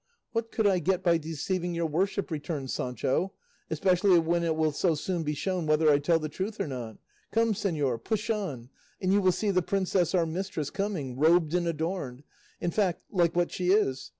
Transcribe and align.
"What 0.31 0.51
could 0.51 0.65
I 0.65 0.79
get 0.79 1.03
by 1.03 1.19
deceiving 1.19 1.75
your 1.75 1.85
worship," 1.85 2.31
returned 2.31 2.71
Sancho, 2.71 3.33
"especially 3.69 4.17
when 4.17 4.43
it 4.43 4.55
will 4.55 4.71
so 4.71 4.95
soon 4.95 5.21
be 5.21 5.35
shown 5.35 5.67
whether 5.67 5.91
I 5.91 5.99
tell 5.99 6.17
the 6.17 6.27
truth 6.27 6.59
or 6.59 6.65
not? 6.65 6.97
Come, 7.29 7.53
señor, 7.53 8.03
push 8.03 8.31
on, 8.31 8.71
and 8.99 9.13
you 9.13 9.21
will 9.21 9.31
see 9.31 9.51
the 9.51 9.61
princess 9.61 10.15
our 10.15 10.25
mistress 10.25 10.71
coming, 10.71 11.19
robed 11.19 11.53
and 11.53 11.67
adorned 11.67 12.23
in 12.59 12.71
fact, 12.71 13.03
like 13.11 13.35
what 13.35 13.51
she 13.51 13.69
is. 13.73 14.09